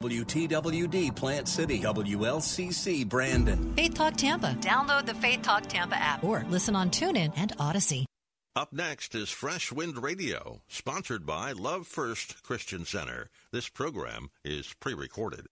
[0.00, 3.74] WTWD Plant City, WLCC Brandon.
[3.74, 4.54] Faith Talk Tampa.
[4.60, 8.06] Download the Faith Talk Tampa app or listen on TuneIn and Odyssey.
[8.54, 13.28] Up next is Fresh Wind Radio, sponsored by Love First Christian Center.
[13.50, 15.48] This program is pre recorded.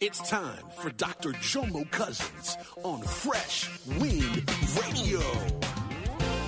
[0.00, 1.30] It's time for Dr.
[1.34, 4.50] Jomo Cousins on Fresh Wind
[4.82, 5.20] Radio.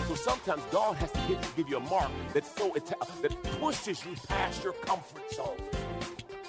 [0.08, 4.16] So sometimes God has to give, give you a mark that's so that pushes you
[4.26, 5.56] past your comfort zone.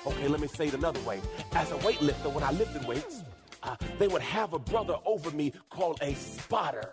[0.06, 1.22] Okay, let me say it another way.
[1.54, 3.24] As a weightlifter, when I lifted weights,
[3.64, 6.92] uh, they would have a brother over me called a spotter.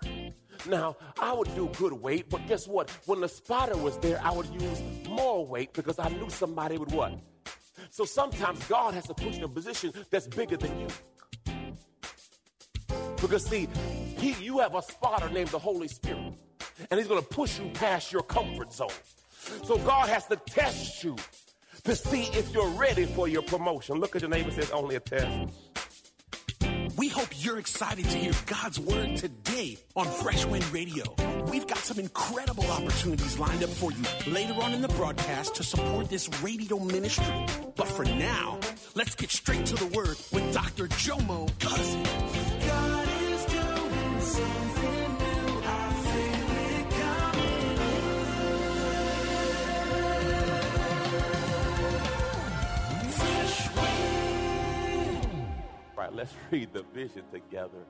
[0.69, 2.91] Now, I would do good weight, but guess what?
[3.07, 6.93] When the spotter was there, I would use more weight because I knew somebody would
[6.93, 7.19] what?
[7.91, 10.87] So sometimes God has to push you in a position that's bigger than you.
[13.21, 13.69] Because see,
[14.19, 16.35] he, you have a spotter named the Holy Spirit,
[16.91, 18.89] and he's going to push you past your comfort zone.
[19.65, 21.17] So God has to test you
[21.85, 23.99] to see if you're ready for your promotion.
[23.99, 25.51] Look at your neighbor says only a test.
[26.97, 31.05] We hope you're excited to hear God's word today on Fresh Wind Radio.
[31.51, 35.63] We've got some incredible opportunities lined up for you later on in the broadcast to
[35.63, 37.47] support this radio ministry.
[37.77, 38.59] But for now,
[38.95, 40.89] let's get straight to the word with Dr.
[40.89, 42.40] Jomo Cousins.
[56.15, 57.85] Let's read the vision together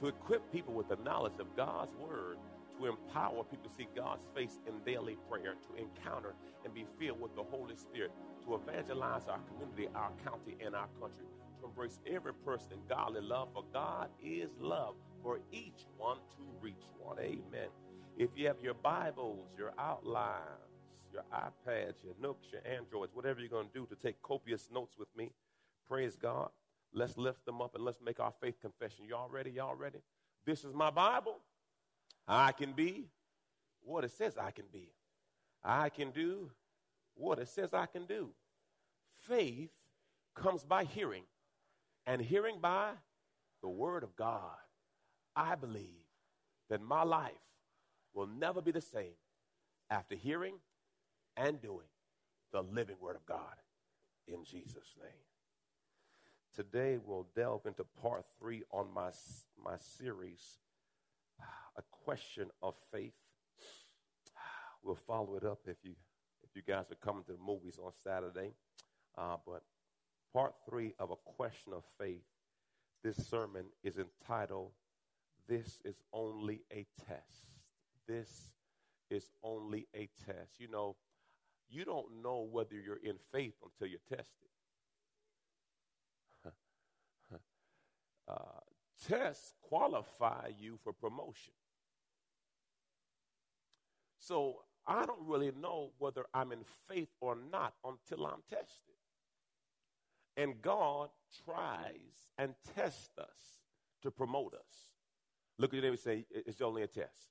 [0.00, 2.38] to equip people with the knowledge of God's word,
[2.78, 7.20] to empower people to see God's face in daily prayer, to encounter and be filled
[7.20, 8.12] with the Holy Spirit,
[8.44, 11.24] to evangelize our community, our county, and our country,
[11.60, 16.44] to embrace every person in godly love, for God is love, for each one to
[16.60, 17.18] reach one.
[17.18, 17.68] Amen.
[18.16, 20.42] If you have your Bibles, your outlines,
[21.12, 24.96] your iPads, your Nooks, your Androids, whatever you're going to do to take copious notes
[24.98, 25.32] with me,
[25.88, 26.50] praise God.
[26.92, 29.04] Let's lift them up and let's make our faith confession.
[29.08, 29.50] Y'all ready?
[29.50, 29.98] Y'all ready?
[30.46, 31.36] This is my Bible.
[32.26, 33.08] I can be
[33.82, 34.88] what it says I can be.
[35.62, 36.50] I can do
[37.14, 38.30] what it says I can do.
[39.26, 39.70] Faith
[40.34, 41.24] comes by hearing,
[42.06, 42.90] and hearing by
[43.62, 44.56] the Word of God.
[45.34, 46.06] I believe
[46.70, 47.32] that my life
[48.14, 49.16] will never be the same
[49.90, 50.54] after hearing
[51.36, 51.86] and doing
[52.52, 53.56] the living Word of God.
[54.26, 55.10] In Jesus' name.
[56.54, 59.10] Today we'll delve into part three on my,
[59.62, 60.58] my series,
[61.76, 63.14] A Question of Faith.
[64.84, 65.94] We'll follow it up if you,
[66.42, 68.52] if you guys are coming to the movies on Saturday.
[69.16, 69.62] Uh, but
[70.32, 72.22] part three of A Question of Faith,
[73.02, 74.70] this sermon is entitled,
[75.48, 77.48] This is Only a Test.
[78.06, 78.52] This
[79.10, 80.58] is only a test.
[80.58, 80.96] You know,
[81.68, 84.47] you don't know whether you're in faith until you're tested.
[88.28, 88.60] Uh,
[89.08, 91.54] tests qualify you for promotion.
[94.18, 94.56] So
[94.86, 98.94] I don't really know whether I'm in faith or not until I'm tested.
[100.36, 101.10] And God
[101.44, 103.60] tries and tests us
[104.02, 104.92] to promote us.
[105.58, 107.28] Look at them and say, it's only a test.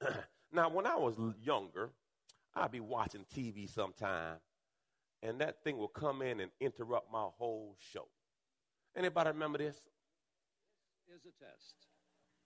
[0.52, 1.90] now, when I was younger,
[2.54, 4.36] I'd be watching TV sometime,
[5.22, 8.06] and that thing will come in and interrupt my whole show.
[8.96, 9.76] Anybody remember this?
[11.14, 11.74] Is a test.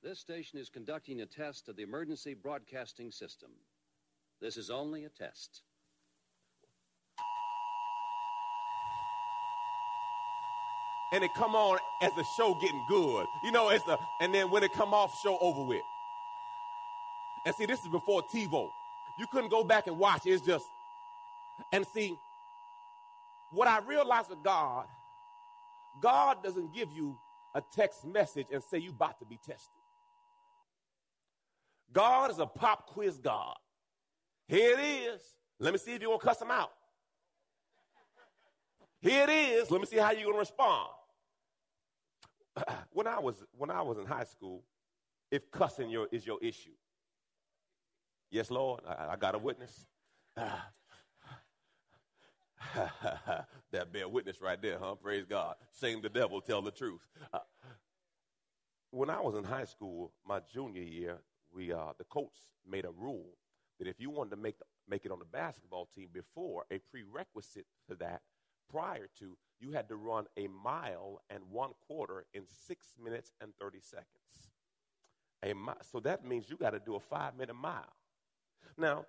[0.03, 3.50] This station is conducting a test of the emergency broadcasting system.
[4.41, 5.62] This is only a test.
[11.12, 13.27] And it come on as the show getting good.
[13.45, 15.83] You know, it's the and then when it come off, show over with.
[17.45, 18.68] And see, this is before TiVo.
[19.18, 20.22] You couldn't go back and watch.
[20.24, 20.65] It's just,
[21.72, 22.16] and see,
[23.53, 24.86] what I realized with God
[26.00, 27.16] God doesn't give you
[27.54, 29.68] a text message and say you about to be tested.
[31.92, 33.56] God is a pop quiz God.
[34.48, 35.21] Here it is.
[35.60, 36.71] Let me see if you're going to cuss him out.
[39.00, 39.71] Here it is.
[39.71, 40.89] Let me see how you're going to respond.
[42.92, 44.65] When I was when I was in high school,
[45.30, 46.74] if cussing your, is your issue,
[48.30, 49.86] yes, Lord, I, I got a witness.
[53.72, 54.94] that bear witness right there, huh?
[54.97, 55.56] Praise God.
[55.80, 57.00] Shame the devil, tell the truth.
[57.32, 57.41] Uh,
[58.91, 61.18] when I was in high school, my junior year,
[61.54, 62.36] we uh, the coach
[62.68, 63.36] made a rule
[63.78, 66.78] that if you wanted to make the, make it on the basketball team before a
[66.78, 68.22] prerequisite to that
[68.70, 73.53] prior to you had to run a mile and one quarter in six minutes and
[73.60, 74.06] 30 seconds
[75.42, 77.92] a mi- so that means you got to do a five minute mile
[78.78, 79.04] now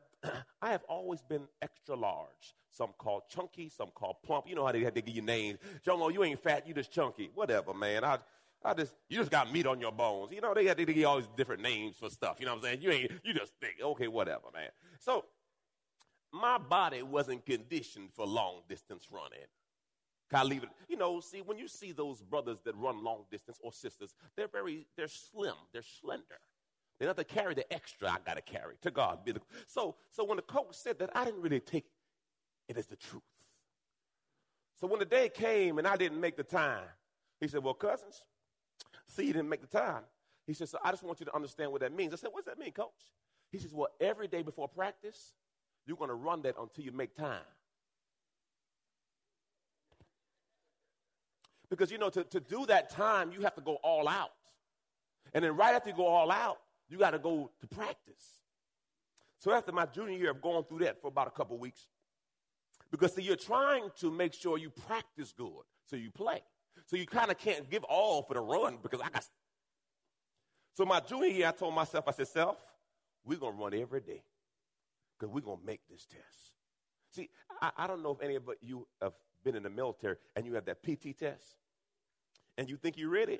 [0.61, 4.71] i have always been extra large some called chunky some called plump you know how
[4.71, 8.03] they have to give you names Jomo, you ain't fat you just chunky whatever man
[8.03, 8.19] i
[8.65, 10.31] I just you just got meat on your bones.
[10.31, 12.37] You know, they got to give all these different names for stuff.
[12.39, 12.81] You know what I'm saying?
[12.81, 14.69] You ain't you just think, okay, whatever, man.
[14.99, 15.25] So
[16.31, 19.47] my body wasn't conditioned for long distance running.
[20.33, 20.69] I leave it?
[20.89, 24.47] You know, see, when you see those brothers that run long distance or sisters, they're
[24.47, 26.39] very, they're slim, they're slender.
[26.99, 28.75] They don't have to carry the extra I got to carry.
[28.83, 29.19] To God.
[29.67, 31.85] So, so when the coach said that, I didn't really take
[32.67, 33.23] it as the truth.
[34.79, 36.83] So when the day came and I didn't make the time,
[37.39, 38.23] he said, Well, cousins,
[39.07, 40.03] see, you didn't make the time.
[40.45, 42.13] He said, So I just want you to understand what that means.
[42.13, 42.91] I said, What does that mean, coach?
[43.51, 45.33] He says, Well, every day before practice,
[45.85, 47.39] you're going to run that until you make time.
[51.69, 54.31] Because, you know, to, to do that time, you have to go all out.
[55.33, 56.59] And then right after you go all out,
[56.93, 58.41] you got to go to practice.
[59.39, 61.87] So after my junior year, I've gone through that for about a couple weeks.
[62.91, 66.41] Because, see, you're trying to make sure you practice good so you play.
[66.85, 69.27] So you kind of can't give all for the run because I got.
[70.75, 72.57] So my junior year, I told myself, I said, self,
[73.25, 74.21] we're to run every day
[75.17, 76.53] because we're to make this test.
[77.09, 77.27] See,
[77.59, 79.13] I, I, don't know if any of you have
[79.43, 81.55] been in the military and you have that PT test
[82.55, 83.39] and you think you're ready.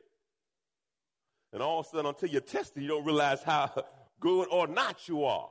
[1.54, 3.72] And all of a sudden, until you're tested, you don't realize how
[4.20, 5.50] good or not you are.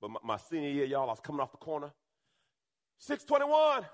[0.00, 1.92] But my, my senior year, y'all, I was coming off the corner.
[2.98, 3.86] 621,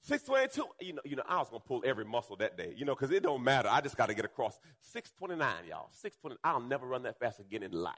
[0.00, 0.84] 622.
[0.84, 2.94] You know, you know, I was going to pull every muscle that day, you know,
[2.94, 3.68] because it don't matter.
[3.70, 4.58] I just got to get across.
[4.80, 5.88] 629, y'all.
[5.92, 6.36] 620.
[6.42, 7.94] I'll never run that fast again in life.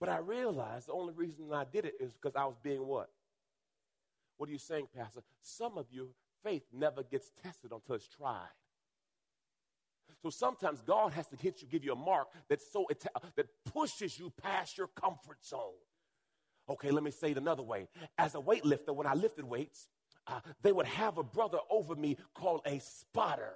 [0.00, 3.08] But I realized the only reason I did it is because I was being what?
[4.36, 5.20] What are you saying, Pastor?
[5.42, 6.08] Some of you,
[6.42, 8.48] faith never gets tested until it's tried.
[10.22, 12.86] So sometimes God has to hit you, give you a mark that's so
[13.36, 15.72] that pushes you past your comfort zone.
[16.68, 17.88] Okay, let me say it another way.
[18.16, 19.88] As a weightlifter, when I lifted weights,
[20.28, 23.54] uh, they would have a brother over me called a spotter.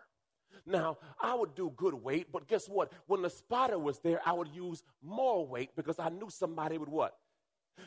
[0.65, 2.93] Now, I would do good weight, but guess what?
[3.07, 6.89] When the spotter was there, I would use more weight because I knew somebody would
[6.89, 7.17] what?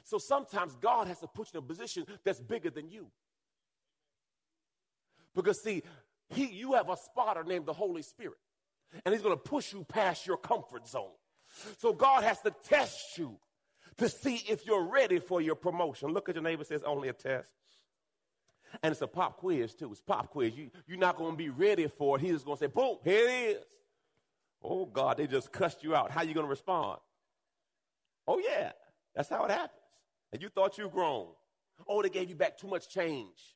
[0.04, 3.07] So sometimes God has to put you in a position that's bigger than you.
[5.36, 5.84] Because see,
[6.30, 8.38] he, you have a spotter named the Holy Spirit,
[9.06, 11.12] and he's going to push you past your comfort zone.
[11.80, 13.38] So God has to test you
[13.98, 16.10] to see if you're ready for your promotion.
[16.10, 17.52] Look at your neighbor says only a test.
[18.84, 19.92] And it's a pop quiz, too.
[19.92, 20.56] It's pop quiz.
[20.56, 22.22] You, you're not going to be ready for it.
[22.22, 23.64] He's going to say, boom, here it is.
[24.64, 26.12] Oh, God, they just cussed you out.
[26.12, 27.00] How you going to respond?
[28.28, 28.74] Oh, yeah,
[29.16, 29.72] that's how it happens.
[30.31, 31.28] And you thought you grown.
[31.88, 33.56] Oh, they gave you back too much change.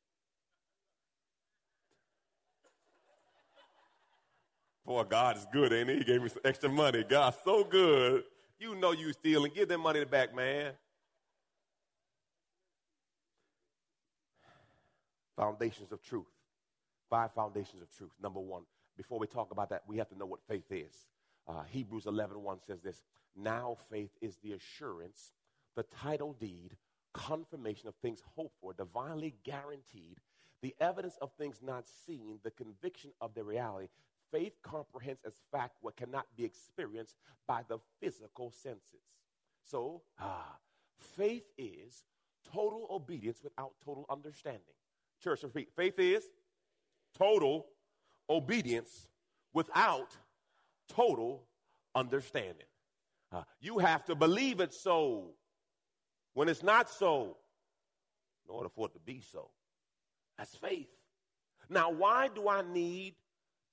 [4.85, 5.97] Boy, God is good, ain't he?
[5.99, 7.03] He gave me some extra money.
[7.07, 8.23] God's so good.
[8.59, 9.51] You know you stealing.
[9.53, 10.73] Give them money back, man.
[15.37, 16.25] Foundations of truth.
[17.09, 18.11] Five foundations of truth.
[18.21, 18.63] Number one,
[18.97, 21.07] before we talk about that, we have to know what faith is.
[21.47, 23.03] Uh, Hebrews 11 1 says this
[23.35, 25.31] Now faith is the assurance,
[25.75, 26.75] the title deed,
[27.13, 30.19] confirmation of things hoped for, divinely guaranteed,
[30.61, 33.87] the evidence of things not seen, the conviction of their reality.
[34.33, 37.15] Faith comprehends as fact what cannot be experienced
[37.47, 39.05] by the physical senses.
[39.63, 40.57] So, ah,
[40.97, 42.03] faith is
[42.51, 44.73] total obedience without total understanding.
[45.23, 45.69] Church, repeat.
[45.75, 46.23] Faith is
[47.15, 47.67] total
[48.27, 49.07] obedience
[49.53, 50.17] without
[50.89, 51.43] total
[51.93, 52.65] understanding.
[53.31, 55.35] Uh, you have to believe it so
[56.33, 57.37] when it's not so
[58.45, 59.51] in order for it to be so.
[60.39, 60.89] That's faith.
[61.69, 63.13] Now, why do I need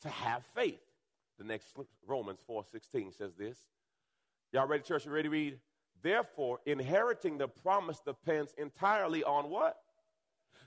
[0.02, 0.80] to have faith?
[1.38, 1.74] The next
[2.06, 3.58] Romans 4:16 says this.
[4.52, 5.06] Y'all ready, church?
[5.06, 5.60] You ready to read?
[6.02, 9.76] Therefore, inheriting the promise depends entirely on what?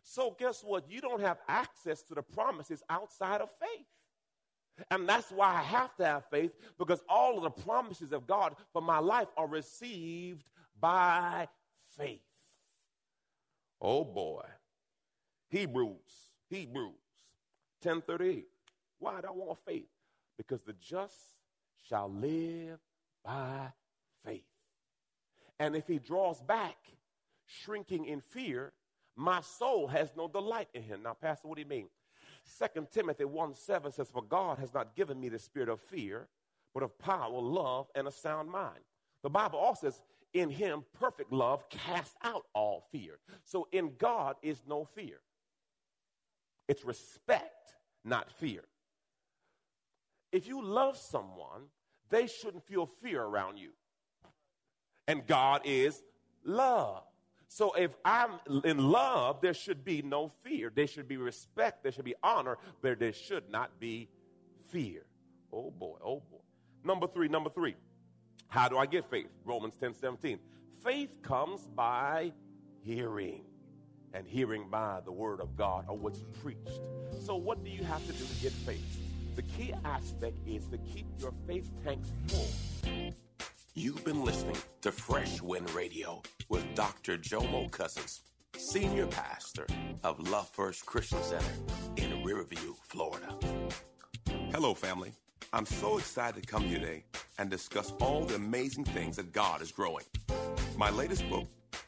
[0.03, 0.89] So, guess what?
[0.89, 3.87] You don't have access to the promises outside of faith.
[4.89, 8.55] And that's why I have to have faith because all of the promises of God
[8.71, 10.49] for my life are received
[10.79, 11.47] by
[11.97, 12.21] faith.
[13.79, 14.43] Oh boy.
[15.49, 16.93] Hebrews, Hebrews
[17.83, 18.45] 10:38.
[19.03, 19.89] Why do I want faith?
[20.37, 21.17] Because the just
[21.89, 22.79] shall live
[23.25, 23.73] by
[24.25, 24.45] faith.
[25.59, 26.77] And if he draws back,
[27.45, 28.71] shrinking in fear,
[29.17, 31.03] my soul has no delight in him.
[31.03, 31.89] Now, Pastor, what do you mean?
[32.57, 36.29] 2 Timothy 1 7 says, For God has not given me the spirit of fear,
[36.73, 38.79] but of power, love, and a sound mind.
[39.21, 40.01] The Bible also says,
[40.33, 43.19] In him perfect love casts out all fear.
[43.43, 45.19] So in God is no fear.
[46.69, 48.63] It's respect, not fear.
[50.33, 51.69] If you love someone,
[52.09, 53.69] they shouldn't feel fear around you.
[55.07, 56.01] And God is
[56.43, 57.03] love.
[57.47, 58.31] So if I'm
[58.63, 60.71] in love, there should be no fear.
[60.73, 61.83] There should be respect.
[61.83, 64.09] There should be honor, but there should not be
[64.71, 65.05] fear.
[65.51, 66.41] Oh boy, oh boy.
[66.83, 67.75] Number three, number three.
[68.47, 69.27] How do I get faith?
[69.45, 70.39] Romans 10 17.
[70.83, 72.33] Faith comes by
[72.81, 73.43] hearing,
[74.13, 76.81] and hearing by the word of God or what's preached.
[77.19, 79.12] So, what do you have to do to get faith?
[79.35, 82.47] The key aspect is to keep your faith tanks full.
[83.73, 87.17] You've been listening to Fresh Wind Radio with Dr.
[87.17, 88.21] Jomo Cousins,
[88.55, 89.65] Senior Pastor
[90.03, 91.53] of Love First Christian Center
[91.97, 93.35] in Riverview, Florida.
[94.51, 95.11] Hello, family.
[95.51, 97.03] I'm so excited to come here today
[97.39, 100.05] and discuss all the amazing things that God is growing.
[100.77, 101.47] My latest book,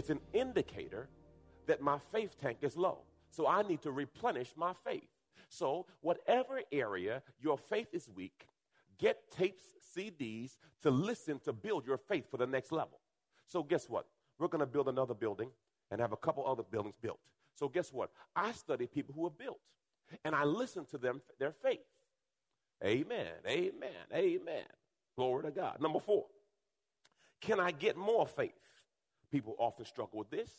[0.00, 1.10] It's an indicator
[1.66, 3.00] that my faith tank is low.
[3.30, 5.10] So I need to replenish my faith.
[5.50, 8.46] So, whatever area your faith is weak,
[8.98, 9.64] get tapes,
[9.94, 12.98] CDs to listen to build your faith for the next level.
[13.46, 14.06] So, guess what?
[14.38, 15.50] We're going to build another building
[15.90, 17.20] and have a couple other buildings built.
[17.54, 18.08] So, guess what?
[18.34, 19.60] I study people who are built
[20.24, 21.80] and I listen to them, their faith.
[22.82, 24.64] Amen, amen, amen.
[25.14, 25.78] Glory to God.
[25.78, 26.24] Number four,
[27.42, 28.79] can I get more faith?
[29.30, 30.50] People often struggle with this.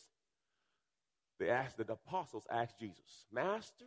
[1.39, 3.85] They asked, the apostles asked Jesus, Master,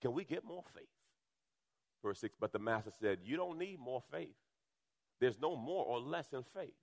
[0.00, 0.86] can we get more faith?
[2.02, 4.36] Verse 6, but the master said, You don't need more faith.
[5.20, 6.74] There's no more or less in faith.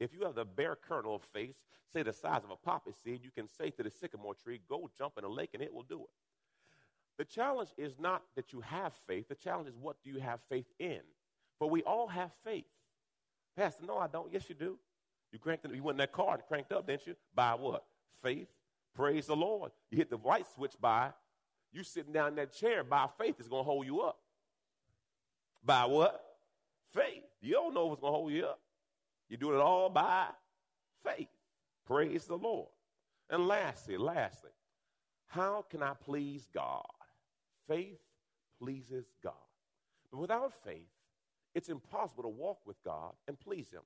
[0.00, 1.56] If you have the bare kernel of faith,
[1.92, 4.90] say the size of a poppy seed, you can say to the sycamore tree, Go
[4.98, 6.10] jump in a lake and it will do it.
[7.16, 10.40] The challenge is not that you have faith, the challenge is what do you have
[10.48, 11.00] faith in?
[11.58, 12.64] For we all have faith.
[13.56, 14.32] Pastor, no, I don't.
[14.32, 14.78] Yes, you do.
[15.34, 17.16] You cranked you went in that car and cranked up, didn't you?
[17.34, 17.84] By what?
[18.22, 18.46] Faith.
[18.94, 19.72] Praise the Lord.
[19.90, 21.10] You hit the light switch by
[21.72, 24.20] you sitting down in that chair by faith is going to hold you up.
[25.64, 26.24] By what?
[26.94, 27.24] Faith.
[27.40, 28.60] You don't know what's going to hold you up.
[29.28, 30.26] You're doing it all by
[31.04, 31.26] faith.
[31.84, 32.68] Praise the Lord.
[33.28, 34.52] And lastly, lastly,
[35.26, 36.86] how can I please God?
[37.66, 37.98] Faith
[38.60, 39.32] pleases God.
[40.12, 40.86] But without faith,
[41.56, 43.82] it's impossible to walk with God and please Him.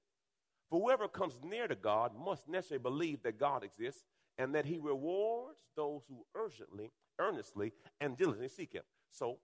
[0.70, 4.04] For whoever comes near to God must necessarily believe that God exists
[4.36, 8.82] and that He rewards those who urgently earnestly and diligently seek Him.
[9.10, 9.38] So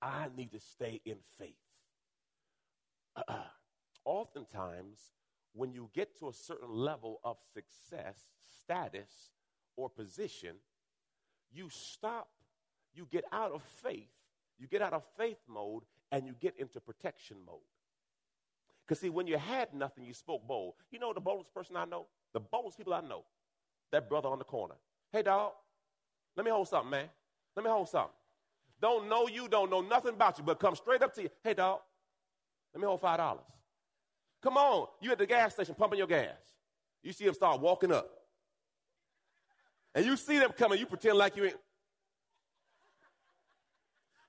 [0.00, 1.54] I need to stay in faith.
[4.04, 4.98] Oftentimes,
[5.52, 8.16] when you get to a certain level of success,
[8.62, 9.30] status,
[9.76, 10.56] or position,
[11.52, 12.28] you stop
[12.94, 14.10] you get out of faith,
[14.58, 17.58] you get out of faith mode, and you get into protection mode.
[18.90, 20.74] Because, see, when you had nothing, you spoke bold.
[20.90, 22.08] You know the boldest person I know?
[22.32, 23.22] The boldest people I know?
[23.92, 24.74] That brother on the corner.
[25.12, 25.52] Hey, dog,
[26.36, 27.08] let me hold something, man.
[27.54, 28.10] Let me hold something.
[28.82, 31.28] Don't know you, don't know nothing about you, but come straight up to you.
[31.44, 31.78] Hey, dog,
[32.74, 33.38] let me hold $5.
[34.42, 34.88] Come on.
[35.00, 36.34] You at the gas station pumping your gas.
[37.04, 38.10] You see them start walking up.
[39.94, 41.56] And you see them coming, you pretend like you ain't.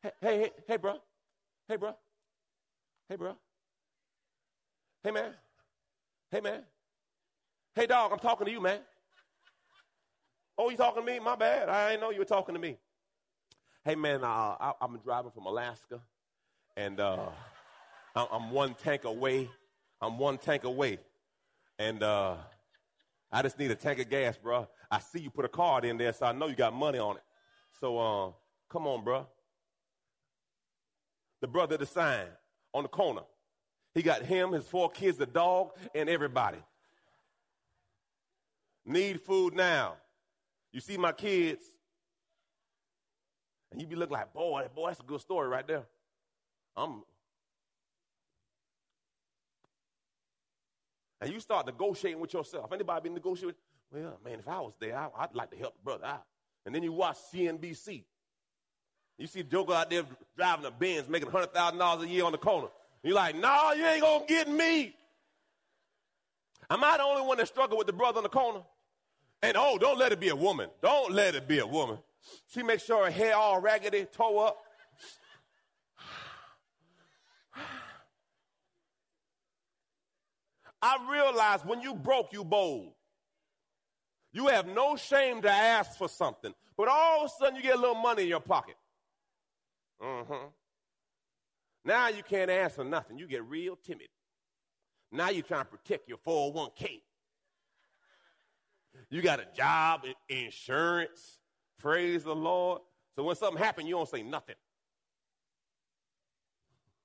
[0.04, 0.98] Hey, hey, hey, hey, bro.
[1.68, 1.96] Hey, bro.
[3.10, 3.36] Hey, bro.
[5.04, 5.34] Hey, man.
[6.30, 6.62] Hey, man.
[7.74, 8.82] Hey, dog, I'm talking to you, man.
[10.60, 11.18] Oh, you talking to me?
[11.18, 11.70] My bad.
[11.70, 12.78] I didn't know you were talking to me.
[13.84, 16.02] Hey, man, uh, I, am driving from Alaska,
[16.78, 17.30] and uh,
[18.16, 19.50] I'm one tank away.
[20.00, 21.00] I'm one tank away.
[21.80, 22.36] And uh,
[23.32, 24.68] I just need a tank of gas, bro.
[24.92, 27.16] I see you put a card in there, so I know you got money on
[27.16, 27.24] it.
[27.80, 28.32] So uh,
[28.70, 29.26] come on, bro.
[31.42, 32.28] The brother the sign
[32.72, 33.22] on the corner.
[33.94, 36.60] He got him, his four kids, the dog, and everybody.
[38.86, 39.96] Need food now.
[40.72, 41.66] You see my kids,
[43.72, 45.84] and you be looking like, boy, boy, that's a good story right there.
[46.76, 47.04] I'm.
[51.20, 52.72] And you start negotiating with yourself.
[52.72, 53.56] Anybody been negotiating?
[53.92, 56.24] Well, man, if I was there, I, would like to help the brother out.
[56.66, 58.04] And then you watch CNBC.
[59.18, 60.04] You see Joker out there
[60.36, 62.70] driving a Benz, making $100,000 a year on the corner.
[63.04, 64.96] You're like, no, nah, you ain't to get me.
[66.70, 68.62] Am I the only one that struggle with the brother in the corner?
[69.42, 70.70] And oh, don't let it be a woman.
[70.82, 71.98] Don't let it be a woman.
[72.48, 74.58] She makes sure her hair all raggedy, toe up.
[80.82, 82.94] I realize when you broke, you bold.
[84.32, 87.76] You have no shame to ask for something, but all of a sudden you get
[87.76, 88.76] a little money in your pocket.
[90.02, 90.48] Mm-hmm.
[91.84, 93.18] Now you can't for nothing.
[93.18, 94.08] You get real timid.
[95.12, 97.02] Now you're trying to protect your 401k.
[99.10, 101.40] You got a job, insurance.
[101.80, 102.82] Praise the Lord.
[103.16, 104.56] So when something happens, you don't say nothing.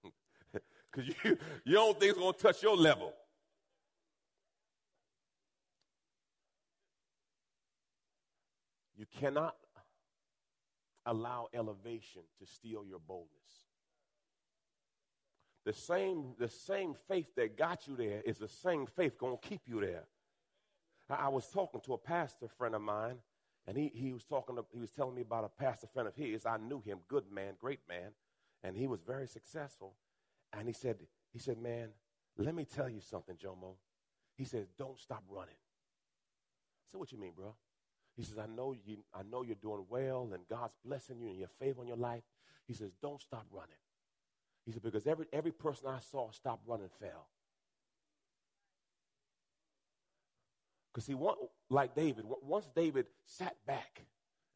[0.93, 3.13] Because you, you don't think it's going to touch your level.
[8.97, 9.57] You cannot
[11.05, 13.66] allow elevation to steal your boldness.
[15.67, 19.49] The same, the same faith that got you there is the same faith going to
[19.49, 20.05] keep you there.
[21.11, 23.17] I, I was talking to a pastor friend of mine,
[23.67, 26.15] and he, he was talking to, he was telling me about a pastor friend of
[26.15, 26.47] his.
[26.47, 28.13] I knew him, good man, great man,
[28.63, 29.95] and he was very successful.
[30.57, 30.99] And he said,
[31.33, 31.89] he said, man,
[32.39, 33.75] let me tell you something, Jomo.
[34.37, 35.49] He says, don't stop running.
[35.51, 37.57] I said, what you mean, bro?
[38.17, 41.39] He says, I know you, I know you're doing well and God's blessing you and
[41.39, 42.23] your favor on your life.
[42.69, 43.75] He says, don't stop running.
[44.67, 47.29] He said, because every, every person I saw stopped running fell.
[50.93, 51.15] Because he
[51.71, 54.03] like David, once David sat back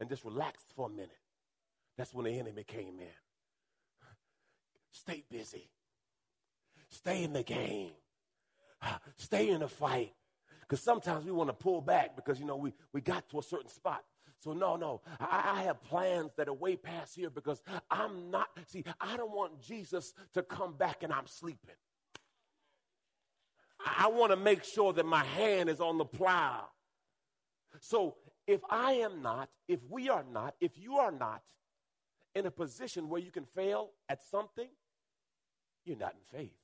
[0.01, 1.11] and just relaxed for a minute,
[1.97, 3.07] that's when the enemy came in.
[4.91, 5.71] Stay busy.
[6.89, 7.93] Stay in the game.
[9.17, 10.13] Stay in the fight.
[10.63, 13.43] Because sometimes we want to pull back because, you know, we, we got to a
[13.43, 14.03] certain spot.
[14.41, 18.49] So, no, no, I, I, have plans that are way past here because I'm not,
[18.69, 21.75] see, I don't want Jesus to come back and I'm sleeping.
[23.85, 26.65] I, I want to make sure that my hand is on the plow.
[27.81, 31.43] So, if I am not, if we are not, if you are not
[32.35, 34.69] in a position where you can fail at something,
[35.85, 36.57] you're not in faith.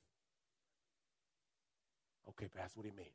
[2.29, 3.13] Okay, Pastor, what do you mean?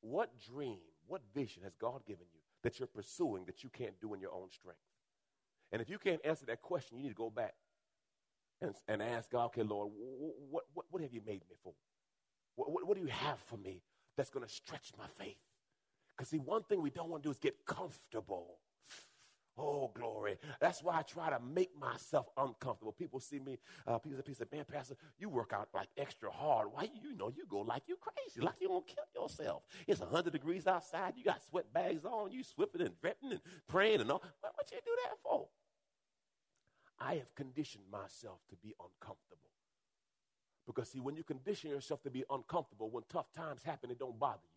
[0.00, 4.14] What dream, what vision has God given you that you're pursuing that you can't do
[4.14, 4.80] in your own strength?
[5.72, 7.54] And if you can't answer that question, you need to go back
[8.60, 9.90] and, and ask God, okay, Lord,
[10.50, 11.74] what, what, what have you made me for?
[12.54, 13.82] What, what, what do you have for me
[14.16, 15.36] that's going to stretch my faith?
[16.16, 18.58] Because, see, one thing we don't want to do is get comfortable.
[19.58, 20.36] Oh, glory.
[20.60, 22.92] That's why I try to make myself uncomfortable.
[22.92, 26.68] People see me, uh, people, people say, man, Pastor, you work out like extra hard.
[26.72, 29.62] Why, you know, you go like you crazy, like you're going to kill yourself.
[29.86, 31.14] It's 100 degrees outside.
[31.16, 32.32] You got sweat bags on.
[32.32, 34.22] You swipping and vetting and praying and all.
[34.40, 35.48] What, what you do that for?
[37.00, 39.36] I have conditioned myself to be uncomfortable.
[40.66, 44.18] Because, see, when you condition yourself to be uncomfortable, when tough times happen, it don't
[44.18, 44.55] bother you.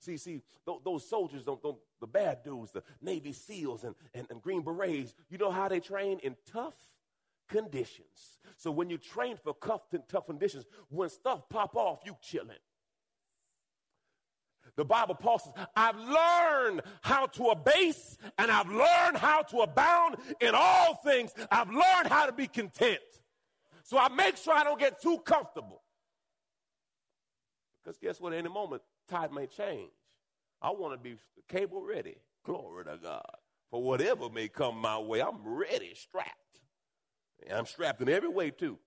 [0.00, 4.26] See, see, th- those soldiers, don't, don't, the bad dudes, the Navy SEALs and, and,
[4.30, 6.18] and Green Berets, you know how they train?
[6.22, 6.76] In tough
[7.48, 8.38] conditions.
[8.56, 9.54] So when you train for
[10.08, 12.58] tough conditions, when stuff pop off, you chilling.
[14.76, 20.16] The Bible, Paul says, I've learned how to abase and I've learned how to abound
[20.40, 21.32] in all things.
[21.50, 23.00] I've learned how to be content.
[23.82, 25.82] So I make sure I don't get too comfortable.
[27.82, 28.34] Because guess what?
[28.34, 29.90] Any moment, tide may change.
[30.60, 31.16] I want to be
[31.48, 32.16] cable ready.
[32.44, 33.24] Glory to God.
[33.70, 36.32] For whatever may come my way, I'm ready, strapped.
[37.46, 38.78] And I'm strapped in every way, too.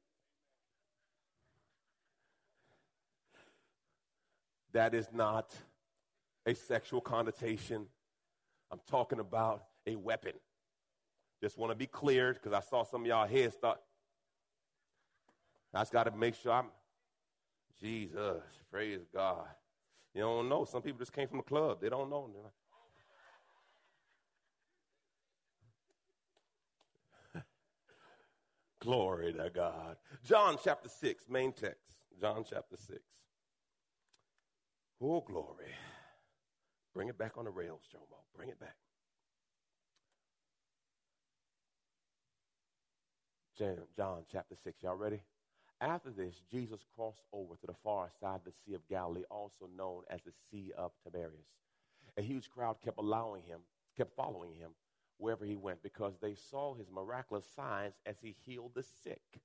[4.74, 5.54] That is not
[6.46, 7.86] a sexual connotation.
[8.72, 10.34] I'm talking about a weapon.
[11.44, 13.80] Just want to be cleared because I saw some of y'all heads start.
[15.74, 16.68] I just got to make sure I'm.
[17.82, 19.48] Jesus, praise God.
[20.14, 20.66] You don't know.
[20.66, 21.80] Some people just came from the club.
[21.82, 22.30] They don't know.
[28.82, 29.98] Glory to God.
[30.24, 32.04] John chapter 6, main text.
[32.20, 33.00] John chapter 6.
[35.04, 35.74] Oh, glory.
[36.94, 38.18] Bring it back on the rails, Jomo.
[38.36, 38.76] Bring it back.
[43.98, 44.84] John chapter 6.
[44.84, 45.22] Y'all ready?
[45.82, 49.68] After this, Jesus crossed over to the far side of the Sea of Galilee, also
[49.76, 51.58] known as the Sea of Tiberias.
[52.18, 53.62] A huge crowd kept allowing him,
[53.98, 54.72] kept following him
[55.18, 59.42] wherever he went because they saw his miraculous signs as he healed the sick.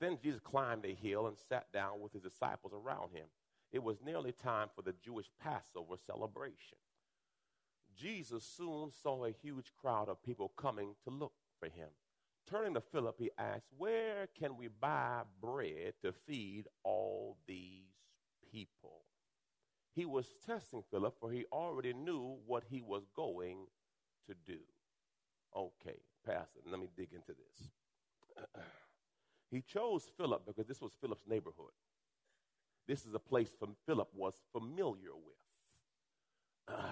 [0.00, 3.26] Then Jesus climbed a hill and sat down with his disciples around him.
[3.72, 6.78] It was nearly time for the Jewish Passover celebration.
[7.96, 11.88] Jesus soon saw a huge crowd of people coming to look for him.
[12.50, 17.84] Turning to Philip, he asked, Where can we buy bread to feed all these
[18.50, 19.02] people?
[19.94, 23.66] He was testing Philip, for he already knew what he was going
[24.26, 24.60] to do.
[25.54, 27.68] Okay, Pastor, let me dig into this.
[29.50, 31.72] he chose Philip because this was Philip's neighborhood.
[32.86, 33.50] This is a place
[33.86, 36.76] Philip was familiar with.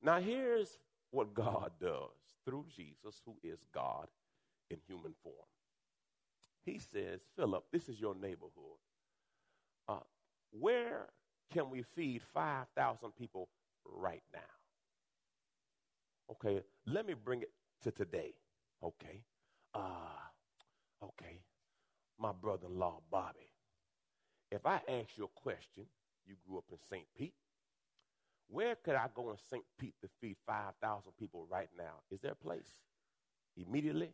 [0.00, 0.78] Now, here's
[1.10, 2.12] what God does
[2.44, 4.06] through Jesus, who is God
[4.70, 5.34] in human form.
[6.64, 8.78] He says, Philip, this is your neighborhood.
[9.88, 10.00] Uh,
[10.50, 11.06] where
[11.52, 13.48] can we feed 5,000 people
[13.84, 14.40] right now?
[16.30, 17.50] Okay, let me bring it
[17.82, 18.34] to today.
[18.84, 19.22] Okay.
[19.74, 21.40] Uh, okay.
[22.18, 23.50] My brother in law, Bobby.
[24.50, 25.84] If I ask you a question,
[26.26, 27.06] you grew up in St.
[27.16, 27.34] Pete.
[28.48, 29.64] Where could I go in St.
[29.78, 32.00] Pete to feed 5,000 people right now?
[32.10, 32.82] Is there a place?
[33.56, 34.12] Immediately?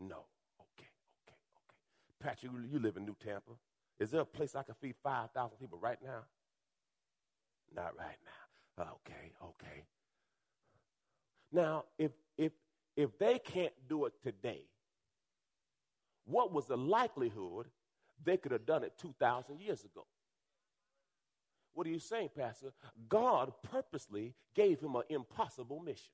[0.00, 0.26] No.
[0.60, 0.90] Okay,
[1.22, 1.76] okay, okay.
[2.20, 3.52] Patrick, you, live in New Tampa.
[3.98, 6.24] Is there a place I can feed 5,000 people right now?
[7.74, 8.82] Not right now.
[8.82, 9.84] Okay, okay.
[11.52, 12.52] Now, if if
[12.96, 14.66] if they can't do it today,
[16.24, 17.66] what was the likelihood
[18.24, 20.06] they could have done it 2,000 years ago?
[21.74, 22.72] What are you saying, Pastor?
[23.08, 26.12] God purposely gave him an impossible mission.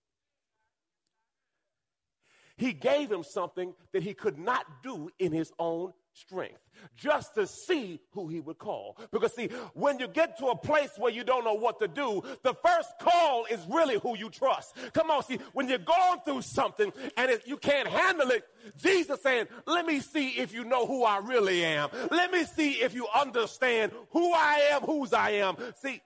[2.61, 6.61] He gave him something that he could not do in his own strength
[6.95, 8.99] just to see who he would call.
[9.11, 12.23] Because, see, when you get to a place where you don't know what to do,
[12.43, 14.77] the first call is really who you trust.
[14.93, 18.45] Come on, see, when you're going through something and you can't handle it,
[18.77, 21.89] Jesus saying, Let me see if you know who I really am.
[22.11, 25.57] Let me see if you understand who I am, whose I am.
[25.81, 26.03] See,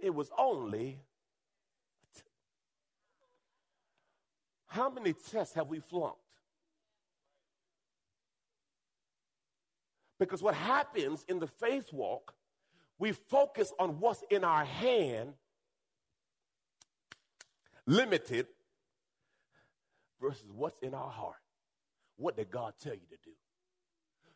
[0.00, 1.00] it was only.
[4.76, 6.18] How many tests have we flunked?
[10.18, 12.34] Because what happens in the faith walk,
[12.98, 15.32] we focus on what's in our hand,
[17.86, 18.48] limited,
[20.20, 21.36] versus what's in our heart.
[22.18, 23.32] What did God tell you to do?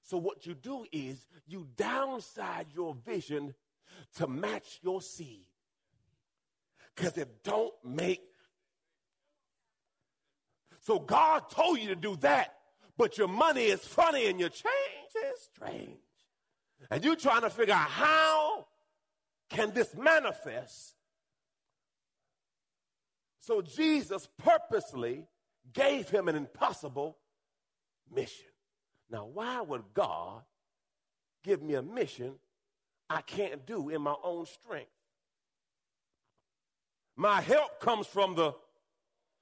[0.03, 3.55] So, what you do is you downside your vision
[4.17, 5.45] to match your seed.
[6.97, 8.23] Because it don't make
[10.91, 12.53] so God told you to do that,
[12.99, 16.01] but your money is funny and your change is strange.
[16.91, 18.67] And you're trying to figure out how
[19.49, 20.97] can this manifest?
[23.39, 25.29] So Jesus purposely
[25.73, 27.19] gave him an impossible
[28.13, 28.51] mission.
[29.09, 30.43] Now, why would God
[31.45, 32.35] give me a mission
[33.09, 34.91] I can't do in my own strength?
[37.15, 38.55] My help comes from the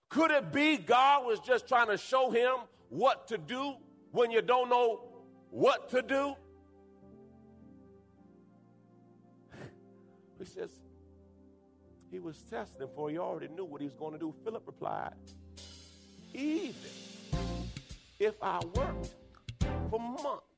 [0.08, 2.54] could it be God was just trying to show him
[2.88, 3.74] what to do
[4.12, 5.00] when you don't know
[5.50, 6.34] what to do?
[10.38, 10.70] He says,
[12.10, 14.34] he was testing for he already knew what he was going to do.
[14.44, 15.14] Philip replied,
[16.32, 16.74] even
[18.18, 19.14] if I worked
[19.90, 20.57] for months.